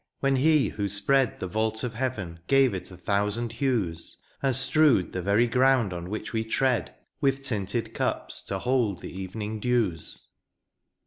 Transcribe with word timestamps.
when 0.19 0.37
He 0.37 0.69
who 0.69 0.89
spread 0.89 1.39
The 1.39 1.45
vault 1.45 1.83
of 1.83 1.93
heaven 1.93 2.39
gave 2.47 2.73
it 2.73 2.89
a 2.89 2.97
thousand 2.97 3.51
hues^ 3.51 4.15
And 4.41 4.55
strewed 4.55 5.13
the 5.13 5.21
very 5.21 5.45
ground 5.45 5.93
on 5.93 6.09
which 6.09 6.33
we 6.33 6.43
tread 6.43 6.95
With 7.21 7.43
tinted 7.45 7.93
cups^ 7.93 8.43
to 8.47 8.57
hold 8.57 9.01
the 9.01 9.15
evening 9.15 9.59
dews. 9.59 10.29